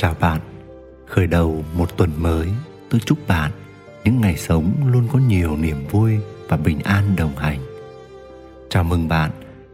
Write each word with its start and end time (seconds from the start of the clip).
Chào 0.00 0.14
bạn, 0.20 0.40
khởi 1.06 1.26
đầu 1.26 1.64
một 1.74 1.96
tuần 1.96 2.10
mới, 2.16 2.48
tôi 2.90 3.00
chúc 3.00 3.28
bạn 3.28 3.50
những 4.04 4.20
ngày 4.20 4.36
sống 4.36 4.72
luôn 4.86 5.08
có 5.12 5.18
nhiều 5.18 5.56
niềm 5.56 5.76
vui 5.90 6.16
và 6.48 6.56
bình 6.56 6.78
an 6.84 7.16
đồng 7.16 7.36
hành. 7.36 7.58
Chào 8.70 8.84
mừng 8.84 9.08
bạn 9.08 9.30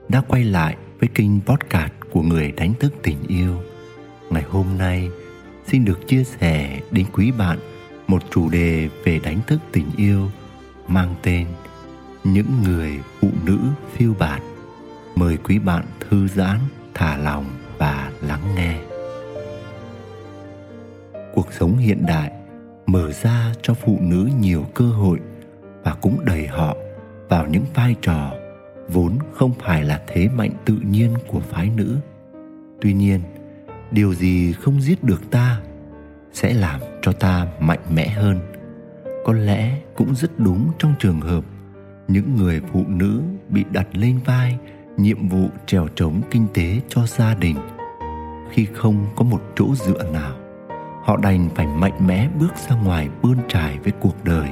đã 0.09 0.23
quay 0.29 0.45
lại 0.45 0.77
với 1.01 1.09
kênh 1.15 1.41
podcast 1.41 1.93
của 2.11 2.23
người 2.23 2.53
đánh 2.53 2.75
thức 2.81 2.93
tình 3.03 3.17
yêu. 3.29 3.57
Ngày 4.31 4.43
hôm 4.43 4.67
nay 4.79 5.09
xin 5.67 5.85
được 5.85 6.09
chia 6.09 6.25
sẻ 6.25 6.81
đến 6.91 7.07
quý 7.13 7.33
bạn 7.39 7.59
một 8.07 8.23
chủ 8.31 8.49
đề 8.49 8.89
về 9.05 9.19
đánh 9.19 9.41
thức 9.47 9.61
tình 9.73 9.91
yêu 9.97 10.31
mang 10.89 11.15
tên 11.23 11.47
Những 12.25 12.63
người 12.65 13.01
phụ 13.21 13.31
nữ 13.45 13.59
phiêu 13.93 14.15
bạt. 14.19 14.43
Mời 15.15 15.37
quý 15.37 15.59
bạn 15.59 15.85
thư 16.01 16.29
giãn, 16.29 16.59
thả 16.95 17.17
lòng 17.17 17.45
và 17.79 18.13
lắng 18.21 18.55
nghe 18.57 18.94
cuộc 21.35 21.53
sống 21.53 21.77
hiện 21.77 22.07
đại, 22.07 22.33
mở 22.87 23.13
ra 23.13 23.53
cho 23.63 23.75
phụ 23.75 23.99
nữ 24.01 24.29
nhiều 24.41 24.65
cơ 24.75 24.85
hội 24.85 25.21
và 25.83 25.95
cũng 25.95 26.25
đẩy 26.25 26.47
họ 26.47 26.77
vào 27.29 27.47
những 27.47 27.65
vai 27.75 27.95
trò 28.03 28.33
vốn 28.89 29.19
không 29.33 29.53
phải 29.59 29.85
là 29.85 30.03
thế 30.07 30.29
mạnh 30.29 30.51
tự 30.65 30.77
nhiên 30.91 31.15
của 31.29 31.41
phái 31.41 31.71
nữ. 31.77 31.97
Tuy 32.81 32.93
nhiên, 32.93 33.21
điều 33.91 34.15
gì 34.15 34.53
không 34.53 34.81
giết 34.81 35.05
được 35.05 35.31
ta 35.31 35.61
sẽ 36.33 36.55
làm 36.55 36.81
cho 37.03 37.13
ta 37.13 37.47
mạnh 37.61 37.83
mẽ 37.95 38.09
hơn. 38.09 38.39
Có 39.25 39.33
lẽ 39.33 39.79
cũng 39.97 40.15
rất 40.15 40.39
đúng 40.39 40.71
trong 40.79 40.95
trường 40.99 41.21
hợp 41.21 41.45
những 42.09 42.37
người 42.37 42.61
phụ 42.73 42.85
nữ 42.89 43.23
bị 43.49 43.65
đặt 43.73 43.89
lên 43.93 44.21
vai 44.25 44.59
nhiệm 44.97 45.29
vụ 45.29 45.49
trèo 45.67 45.89
trống 45.89 46.23
kinh 46.31 46.47
tế 46.55 46.81
cho 46.89 47.07
gia 47.07 47.35
đình, 47.35 47.57
khi 48.51 48.67
không 48.75 49.07
có 49.17 49.25
một 49.25 49.43
chỗ 49.57 49.75
dựa 49.75 50.03
nào 50.13 50.44
họ 51.05 51.17
đành 51.17 51.49
phải 51.55 51.67
mạnh 51.67 52.07
mẽ 52.07 52.29
bước 52.39 52.57
ra 52.69 52.77
ngoài 52.77 53.09
bươn 53.23 53.37
trải 53.49 53.79
với 53.79 53.93
cuộc 54.01 54.25
đời. 54.25 54.49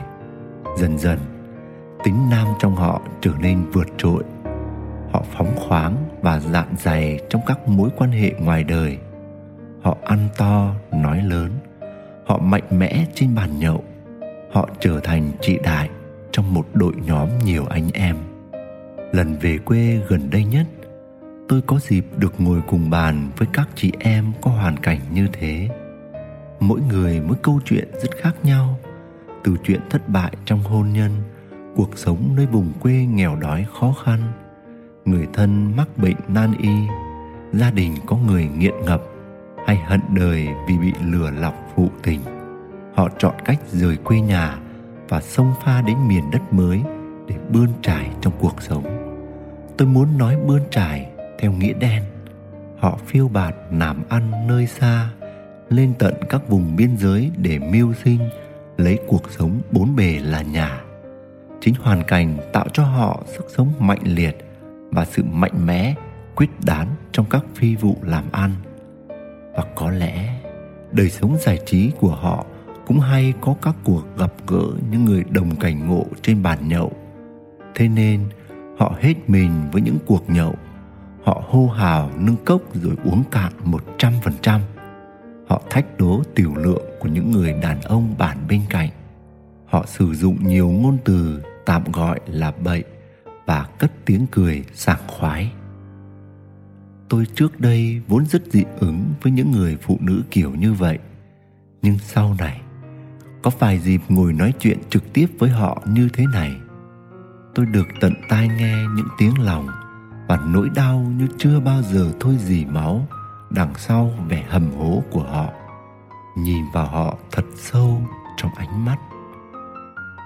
Dần 0.78 0.98
dần, 0.98 1.19
tính 2.05 2.17
nam 2.31 2.47
trong 2.58 2.77
họ 2.77 3.03
trở 3.20 3.31
nên 3.41 3.64
vượt 3.72 3.86
trội. 3.98 4.22
Họ 5.12 5.25
phóng 5.33 5.56
khoáng 5.56 5.97
và 6.23 6.41
dạn 6.41 6.67
dày 6.78 7.20
trong 7.30 7.42
các 7.47 7.69
mối 7.69 7.91
quan 7.97 8.11
hệ 8.11 8.30
ngoài 8.41 8.64
đời. 8.64 8.98
Họ 9.83 9.97
ăn 10.05 10.28
to, 10.36 10.75
nói 10.92 11.23
lớn. 11.23 11.50
Họ 12.27 12.39
mạnh 12.39 12.64
mẽ 12.70 13.06
trên 13.14 13.34
bàn 13.34 13.58
nhậu. 13.58 13.84
Họ 14.53 14.69
trở 14.80 15.00
thành 15.00 15.30
chị 15.41 15.58
đại 15.64 15.91
trong 16.33 16.55
một 16.55 16.67
đội 16.75 16.92
nhóm 17.06 17.28
nhiều 17.45 17.67
anh 17.67 17.89
em. 17.92 18.17
Lần 19.12 19.36
về 19.41 19.58
quê 19.58 20.00
gần 20.08 20.30
đây 20.30 20.45
nhất, 20.45 20.67
tôi 21.48 21.62
có 21.67 21.78
dịp 21.78 22.06
được 22.17 22.34
ngồi 22.39 22.61
cùng 22.67 22.91
bàn 22.91 23.30
với 23.36 23.48
các 23.53 23.69
chị 23.75 23.92
em 23.98 24.33
có 24.42 24.50
hoàn 24.50 24.77
cảnh 24.77 25.00
như 25.12 25.28
thế 25.33 25.69
mỗi 26.62 26.80
người 26.88 27.20
mỗi 27.20 27.36
câu 27.42 27.60
chuyện 27.64 27.88
rất 28.02 28.10
khác 28.16 28.32
nhau. 28.42 28.78
Từ 29.44 29.56
chuyện 29.64 29.80
thất 29.91 30.08
bại 30.08 30.32
trong 30.44 30.58
hôn 30.58 30.92
nhân, 30.92 31.10
cuộc 31.77 31.98
sống 31.98 32.32
nơi 32.36 32.46
vùng 32.46 32.72
quê 32.80 32.92
nghèo 32.92 33.36
đói 33.36 33.66
khó 33.80 33.94
khăn, 34.05 34.20
người 35.05 35.27
thân 35.33 35.77
mắc 35.77 35.88
bệnh 35.98 36.16
nan 36.28 36.52
y, 36.58 36.72
gia 37.52 37.70
đình 37.70 37.94
có 38.06 38.16
người 38.16 38.48
nghiện 38.58 38.74
ngập 38.84 39.02
hay 39.66 39.77
hận 39.77 40.00
đời 40.14 40.48
vì 40.68 40.78
bị 40.78 40.92
lừa 41.05 41.30
lọc 41.30 41.55
phụ 41.77 41.88
tình. 42.02 42.20
Họ 42.94 43.08
chọn 43.18 43.34
cách 43.44 43.60
rời 43.72 43.96
quê 43.96 44.20
nhà 44.20 44.58
và 45.08 45.20
xông 45.20 45.52
pha 45.64 45.83
đến 45.83 45.96
miền 46.08 46.30
đất 46.33 46.52
mới 46.52 46.83
để 47.28 47.34
bươn 47.50 47.68
trải 47.83 48.10
trong 48.20 48.33
cuộc 48.38 48.62
sống. 48.62 48.84
Tôi 49.77 49.88
muốn 49.88 50.18
nói 50.18 50.36
bươn 50.46 50.60
trải 50.70 51.10
theo 51.38 51.52
nghĩa 51.52 51.72
đen. 51.72 52.02
Họ 52.78 52.98
phiêu 53.06 53.28
bạt 53.28 53.55
làm 53.70 54.02
ăn 54.08 54.46
nơi 54.46 54.66
xa 54.66 55.10
lên 55.68 55.94
tận 55.98 56.14
các 56.28 56.48
vùng 56.48 56.77
biên 56.77 56.96
giới 56.96 57.30
để 57.36 57.58
mưu 57.58 57.94
sinh, 58.05 58.18
lấy 58.77 58.98
cuộc 59.06 59.30
sống 59.30 59.61
bốn 59.70 59.96
bề 59.96 60.18
là 60.18 60.42
nhà. 60.42 60.80
Chính 61.61 61.74
hoàn 61.80 62.02
cảnh 62.02 62.36
tạo 62.52 62.67
cho 62.73 62.84
họ 62.84 63.23
sức 63.27 63.46
sống 63.56 63.73
mạnh 63.78 64.02
liệt 64.05 64.36
và 64.90 65.05
sự 65.05 65.23
mạnh 65.24 65.67
mẽ, 65.67 65.95
quyết 66.34 66.50
đoán 66.67 66.89
trong 67.12 67.27
các 67.30 67.45
phi 67.55 67.77
vụ 67.77 67.96
làm 68.02 68.24
ăn. 68.33 68.50
Và 69.55 69.64
có 69.74 69.90
lẽ 69.90 70.40
đời 70.92 71.11
sống 71.11 71.36
giải 71.40 71.58
trí 71.67 71.90
của 72.00 72.14
họ 72.14 72.46
cũng 72.86 73.00
hay 73.00 73.33
có 73.40 73.55
các 73.62 73.74
cuộc 73.84 74.02
gặp 74.18 74.33
gỡ 74.46 74.64
những 74.90 75.05
người 75.05 75.24
đồng 75.30 75.56
cảnh 75.56 75.89
ngộ 75.89 76.06
trên 76.23 76.42
bàn 76.42 76.68
nhậu. 76.68 76.92
Thế 77.74 77.89
nên, 77.89 78.20
họ 78.79 78.94
hết 79.00 79.14
mình 79.27 79.50
với 79.73 79.83
những 79.83 79.98
cuộc 80.06 80.30
nhậu, 80.30 80.55
họ 81.24 81.42
hô 81.48 81.67
hào 81.67 82.11
nâng 82.17 82.36
cốc 82.44 82.62
rồi 82.74 82.94
uống 83.05 83.23
cạn 83.30 83.52
một 83.64 83.84
trăm 83.98 84.12
phần 84.23 84.34
trăm 84.42 84.61
họ 85.48 85.63
thách 85.70 85.98
đố 85.98 86.23
tiểu 86.35 86.55
lượng 86.55 86.85
của 87.01 87.08
những 87.08 87.30
người 87.30 87.53
đàn 87.53 87.80
ông 87.80 88.14
bản 88.19 88.39
bên 88.48 88.61
cạnh. 88.70 88.89
Họ 89.67 89.86
sử 89.86 90.14
dụng 90.14 90.48
nhiều 90.48 90.69
ngôn 90.69 90.98
từ 91.05 91.42
tạm 91.67 91.83
gọi 91.92 92.20
là 92.27 92.53
bậy 92.64 92.85
và 93.47 93.69
cất 93.79 93.92
tiếng 94.05 94.27
cười 94.30 94.64
sảng 94.75 95.01
khoái. 95.08 95.53
Tôi 97.08 97.27
trước 97.35 97.61
đây 97.61 98.03
vốn 98.08 98.27
rất 98.27 98.42
dị 98.47 98.64
ứng 98.80 99.05
với 99.23 99.33
những 99.33 99.51
người 99.51 99.77
phụ 99.83 99.98
nữ 100.01 100.23
kiểu 100.30 100.51
như 100.51 100.73
vậy. 100.73 100.98
Nhưng 101.83 101.98
sau 101.98 102.36
này, 102.39 102.61
có 103.42 103.51
vài 103.59 103.79
dịp 103.79 104.01
ngồi 104.09 104.33
nói 104.33 104.53
chuyện 104.61 104.79
trực 104.91 105.13
tiếp 105.13 105.27
với 105.39 105.51
họ 105.51 105.83
như 105.86 106.09
thế 106.13 106.24
này, 106.33 106.57
tôi 107.55 107.67
được 107.67 107.86
tận 108.01 108.13
tai 108.29 108.48
nghe 108.48 108.85
những 108.97 109.09
tiếng 109.19 109.39
lòng 109.39 109.67
và 110.29 110.41
nỗi 110.47 110.69
đau 110.74 111.13
như 111.19 111.27
chưa 111.39 111.61
bao 111.61 111.83
giờ 111.83 112.13
thôi 112.20 112.36
dì 112.45 112.64
máu 112.64 113.07
đằng 113.55 113.74
sau 113.77 114.11
vẻ 114.29 114.45
hầm 114.48 114.70
hố 114.79 115.02
của 115.11 115.23
họ, 115.23 115.46
nhìn 116.36 116.64
vào 116.73 116.86
họ 116.86 117.17
thật 117.30 117.45
sâu 117.57 118.02
trong 118.36 118.51
ánh 118.57 118.85
mắt. 118.85 118.96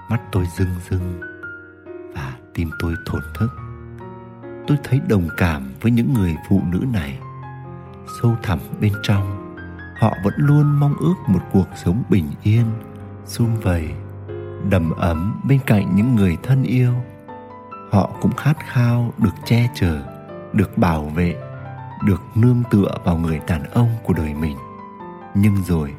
Mắt 0.09 0.21
tôi 0.31 0.45
rưng 0.57 0.75
rưng 0.89 1.21
và 2.15 2.33
tim 2.53 2.69
tôi 2.79 2.95
thổn 3.05 3.21
thức. 3.39 3.49
Tôi 4.67 4.77
thấy 4.83 5.01
đồng 5.07 5.27
cảm 5.37 5.71
với 5.81 5.91
những 5.91 6.13
người 6.13 6.35
phụ 6.49 6.61
nữ 6.71 6.85
này. 6.93 7.19
Sâu 8.21 8.35
thẳm 8.43 8.59
bên 8.81 8.93
trong, 9.03 9.55
họ 9.99 10.13
vẫn 10.23 10.33
luôn 10.37 10.79
mong 10.79 10.95
ước 10.99 11.15
một 11.27 11.41
cuộc 11.51 11.67
sống 11.75 12.03
bình 12.09 12.27
yên, 12.43 12.65
sum 13.25 13.55
vầy, 13.55 13.89
đầm 14.69 14.91
ấm 14.91 15.41
bên 15.47 15.59
cạnh 15.65 15.95
những 15.95 16.15
người 16.15 16.37
thân 16.43 16.63
yêu. 16.63 16.93
Họ 17.91 18.09
cũng 18.21 18.35
khát 18.35 18.57
khao 18.59 19.13
được 19.17 19.33
che 19.45 19.69
chở, 19.75 20.01
được 20.53 20.77
bảo 20.77 21.03
vệ 21.03 21.46
được 22.05 22.21
nương 22.35 22.63
tựa 22.71 22.91
vào 23.05 23.17
người 23.17 23.41
đàn 23.47 23.63
ông 23.63 23.89
của 24.03 24.13
đời 24.13 24.33
mình. 24.33 24.57
Nhưng 25.35 25.55
rồi, 25.63 25.93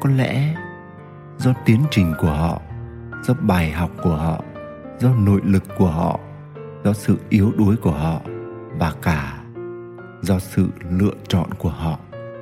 có 0.00 0.10
lẽ 0.10 0.54
do 1.38 1.52
tiến 1.64 1.82
trình 1.90 2.14
của 2.20 2.30
họ, 2.30 2.60
do 3.22 3.34
bài 3.40 3.70
học 3.72 3.90
của 4.02 4.16
họ, 4.16 4.42
do 4.98 5.08
nội 5.14 5.40
lực 5.44 5.64
của 5.78 5.90
họ, 5.90 6.20
do 6.84 6.92
sự 6.92 7.18
yếu 7.28 7.52
đuối 7.58 7.76
của 7.76 7.92
họ 7.92 8.20
và 8.78 8.92
cả 9.02 9.38
do 10.22 10.38
sự 10.38 10.68
lựa 10.90 11.14
chọn 11.28 11.54
của 11.58 11.68
họ 11.68 11.98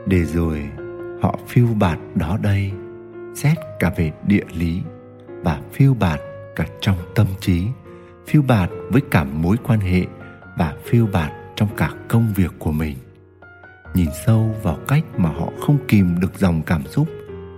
để 0.07 0.25
rồi 0.25 0.69
họ 1.23 1.39
phiêu 1.47 1.67
bạt 1.79 1.99
đó 2.15 2.39
đây, 2.43 2.73
xét 3.35 3.57
cả 3.79 3.93
về 3.97 4.13
địa 4.27 4.45
lý 4.53 4.83
và 5.29 5.61
phiêu 5.73 5.95
bạt 5.95 6.21
cả 6.57 6.67
trong 6.81 6.97
tâm 7.15 7.27
trí, 7.41 7.67
phiêu 8.27 8.43
bạt 8.43 8.71
với 8.91 9.03
cả 9.11 9.25
mối 9.25 9.57
quan 9.65 9.81
hệ 9.81 10.07
và 10.59 10.75
phiêu 10.85 11.09
bạt 11.13 11.33
trong 11.57 11.69
cả 11.77 11.91
công 12.09 12.33
việc 12.35 12.53
của 12.59 12.73
mình. 12.73 12.97
Nhìn 13.95 14.09
sâu 14.27 14.55
vào 14.63 14.79
cách 14.89 15.05
mà 15.17 15.29
họ 15.29 15.53
không 15.61 15.79
kìm 15.89 16.21
được 16.21 16.39
dòng 16.39 16.63
cảm 16.63 16.87
xúc 16.87 17.09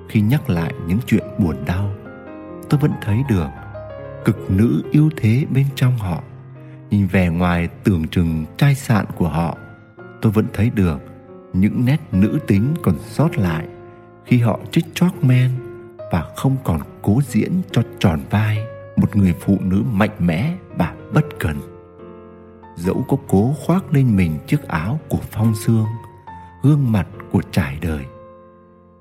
khi 0.09 0.20
nhắc 0.20 0.50
lại 0.50 0.75
những 0.86 0.98
chuyện 1.06 1.25
buồn 1.38 1.56
đau, 1.66 1.91
tôi 2.70 2.81
vẫn 2.81 2.92
thấy 3.03 3.22
được 3.28 3.48
cực 4.25 4.50
nữ 4.50 4.82
ưu 4.92 5.10
thế 5.16 5.44
bên 5.50 5.66
trong 5.75 5.97
họ. 5.98 6.22
Nhìn 6.91 7.06
vẻ 7.06 7.28
ngoài 7.28 7.69
tưởng 7.84 8.09
chừng 8.09 8.44
trai 8.56 8.75
sạn 8.75 9.06
của 9.16 9.28
họ, 9.28 9.56
tôi 10.22 10.33
vẫn 10.33 10.47
thấy 10.53 10.71
được 10.71 10.98
những 11.53 11.84
nét 11.84 11.98
nữ 12.12 12.39
tính 12.47 12.74
còn 12.83 12.94
sót 12.98 13.39
lại 13.39 13.66
khi 14.27 14.39
họ 14.39 14.60
trích 14.71 14.84
chóc 14.94 15.24
men 15.24 15.51
và 16.12 16.24
không 16.36 16.56
còn 16.65 16.80
cố 17.03 17.21
diễn 17.28 17.53
cho 17.72 17.83
tròn 17.98 18.21
vai 18.30 18.59
một 18.97 19.16
người 19.16 19.34
phụ 19.41 19.59
nữ 19.60 19.83
mạnh 19.92 20.16
mẽ 20.18 20.54
và 20.77 20.94
bất 21.12 21.24
cần 21.39 21.78
dẫu 22.78 23.04
có 23.09 23.16
cố 23.28 23.54
khoác 23.66 23.92
lên 23.92 24.16
mình 24.16 24.39
chiếc 24.47 24.69
áo 24.69 25.01
của 25.09 25.21
phong 25.30 25.54
sương, 25.54 25.86
gương 26.63 26.92
mặt 26.92 27.07
của 27.33 27.42
trải 27.51 27.78
đời, 27.80 28.04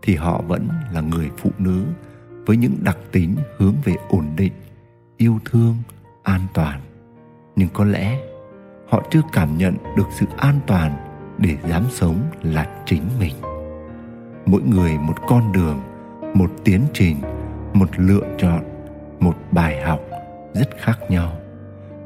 thì 0.02 0.16
họ 0.16 0.42
vẫn 0.48 0.68
là 0.94 1.02
người 1.02 1.30
phụ 1.38 1.52
nữ 1.58 1.86
với 2.46 2.58
những 2.58 2.78
đặc 2.82 2.98
tính 3.12 3.36
hướng 3.58 3.76
về 3.84 3.96
ổn 4.10 4.26
định, 4.38 4.54
yêu 5.18 5.40
thương, 5.46 5.76
an 6.24 6.42
toàn. 6.54 6.82
Nhưng 7.56 7.70
có 7.74 7.86
lẽ 7.86 8.20
họ 8.90 9.04
chưa 9.12 9.22
cảm 9.32 9.58
nhận 9.58 9.76
được 9.98 10.08
sự 10.12 10.26
an 10.38 10.60
toàn 10.68 10.96
để 11.38 11.58
dám 11.70 11.84
sống 11.92 12.22
là 12.42 12.84
chính 12.86 13.04
mình. 13.20 13.36
Mỗi 14.46 14.62
người 14.62 14.98
một 14.98 15.16
con 15.28 15.52
đường, 15.52 15.82
một 16.34 16.52
tiến 16.64 16.82
trình, 16.94 17.18
một 17.74 17.90
lựa 17.98 18.36
chọn, 18.38 18.64
một 19.20 19.36
bài 19.52 19.82
học 19.82 20.00
rất 20.54 20.70
khác 20.78 21.00
nhau. 21.10 21.34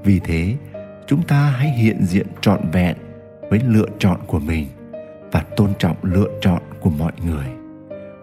Vì 0.04 0.20
thế 0.20 0.56
chúng 1.12 1.24
ta 1.24 1.38
hãy 1.38 1.70
hiện 1.70 2.06
diện 2.06 2.28
trọn 2.42 2.60
vẹn 2.72 2.98
với 3.50 3.60
lựa 3.66 3.86
chọn 4.00 4.20
của 4.28 4.40
mình 4.40 4.68
và 5.32 5.44
tôn 5.58 5.70
trọng 5.80 5.96
lựa 6.02 6.28
chọn 6.42 6.62
của 6.80 6.90
mọi 6.90 7.12
người. 7.26 7.46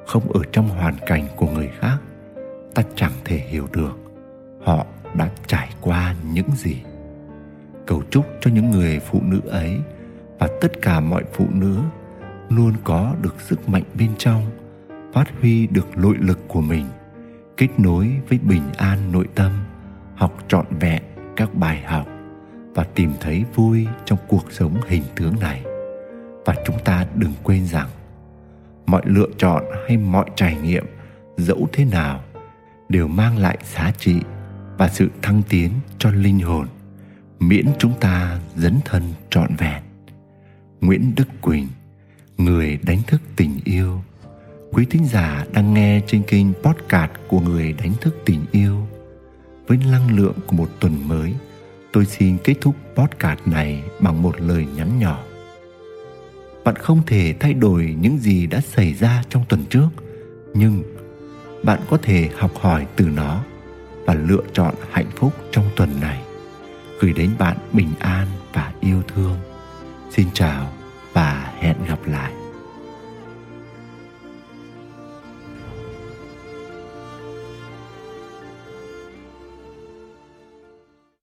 Không 0.06 0.32
ở 0.32 0.40
trong 0.52 0.68
hoàn 0.68 0.94
cảnh 1.06 1.26
của 1.36 1.46
người 1.50 1.70
khác, 1.78 1.98
ta 2.74 2.82
chẳng 2.94 3.12
thể 3.24 3.36
hiểu 3.36 3.66
được 3.72 3.98
họ 4.64 4.86
đã 5.14 5.30
trải 5.46 5.68
qua 5.80 6.14
những 6.32 6.50
gì. 6.56 6.76
Cầu 7.86 8.02
chúc 8.10 8.26
cho 8.40 8.50
những 8.50 8.70
người 8.70 8.98
phụ 8.98 9.20
nữ 9.22 9.40
ấy 9.48 9.78
và 10.38 10.48
tất 10.60 10.82
cả 10.82 11.00
mọi 11.00 11.24
phụ 11.32 11.46
nữ 11.52 11.78
luôn 12.48 12.72
có 12.84 13.14
được 13.22 13.40
sức 13.40 13.68
mạnh 13.68 13.84
bên 13.98 14.10
trong, 14.18 14.42
phát 15.12 15.24
huy 15.40 15.66
được 15.66 15.98
nội 15.98 16.16
lực 16.18 16.38
của 16.48 16.60
mình, 16.60 16.86
kết 17.56 17.68
nối 17.78 18.10
với 18.28 18.38
bình 18.38 18.64
an 18.76 18.98
nội 19.12 19.28
tâm, 19.34 19.52
học 20.16 20.44
trọn 20.48 20.66
vẹn 20.80 21.02
các 21.36 21.54
bài 21.54 21.82
học 21.86 22.06
và 22.74 22.84
tìm 22.84 23.12
thấy 23.20 23.44
vui 23.54 23.86
trong 24.04 24.18
cuộc 24.28 24.52
sống 24.52 24.80
hình 24.86 25.02
tướng 25.16 25.40
này. 25.40 25.62
Và 26.44 26.54
chúng 26.66 26.76
ta 26.84 27.06
đừng 27.14 27.32
quên 27.42 27.66
rằng, 27.66 27.88
mọi 28.86 29.02
lựa 29.04 29.28
chọn 29.38 29.64
hay 29.88 29.96
mọi 29.96 30.30
trải 30.36 30.56
nghiệm, 30.62 30.84
dẫu 31.36 31.68
thế 31.72 31.84
nào, 31.84 32.22
đều 32.88 33.08
mang 33.08 33.38
lại 33.38 33.58
giá 33.74 33.92
trị 33.98 34.20
và 34.78 34.88
sự 34.88 35.08
thăng 35.22 35.42
tiến 35.48 35.70
cho 35.98 36.10
linh 36.10 36.40
hồn, 36.40 36.66
miễn 37.40 37.66
chúng 37.78 37.92
ta 38.00 38.40
dấn 38.56 38.78
thân 38.84 39.02
trọn 39.30 39.56
vẹn. 39.58 39.82
Nguyễn 40.80 41.12
đức 41.16 41.28
quỳnh, 41.40 41.68
người 42.36 42.78
đánh 42.82 43.02
thức 43.06 43.20
tình 43.36 43.60
yêu. 43.64 44.02
Quý 44.72 44.86
thính 44.90 45.04
giả 45.06 45.46
đang 45.52 45.74
nghe 45.74 46.00
trên 46.06 46.22
kênh 46.22 46.46
podcast 46.54 47.10
của 47.28 47.40
người 47.40 47.72
đánh 47.72 47.92
thức 48.00 48.16
tình 48.24 48.44
yêu. 48.52 48.86
Với 49.66 49.78
năng 49.90 50.16
lượng 50.16 50.36
của 50.46 50.56
một 50.56 50.68
tuần 50.80 51.08
mới 51.08 51.34
tôi 51.92 52.06
xin 52.06 52.38
kết 52.44 52.54
thúc 52.60 52.74
podcast 52.94 53.40
này 53.46 53.82
bằng 54.00 54.22
một 54.22 54.40
lời 54.40 54.66
nhắn 54.76 54.98
nhỏ. 54.98 55.24
Bạn 56.64 56.76
không 56.76 57.02
thể 57.06 57.34
thay 57.40 57.54
đổi 57.54 57.96
những 58.00 58.18
gì 58.18 58.46
đã 58.46 58.60
xảy 58.60 58.94
ra 58.94 59.22
trong 59.28 59.44
tuần 59.48 59.64
trước, 59.70 59.88
nhưng 60.54 60.82
bạn 61.62 61.80
có 61.90 61.98
thể 62.02 62.30
học 62.36 62.50
hỏi 62.60 62.86
từ 62.96 63.04
nó 63.04 63.44
và 64.06 64.14
lựa 64.14 64.42
chọn 64.52 64.74
hạnh 64.90 65.10
phúc 65.16 65.32
trong 65.52 65.64
tuần 65.76 66.00
này. 66.00 66.22
Gửi 67.00 67.12
đến 67.12 67.30
bạn 67.38 67.56
bình 67.72 67.90
an 67.98 68.26
và 68.52 68.72
yêu 68.80 69.02
thương. 69.14 69.36
Xin 70.10 70.26
chào 70.34 70.72
và 71.12 71.52
hẹn 71.58 71.76
gặp 71.88 71.98
lại. 72.06 72.32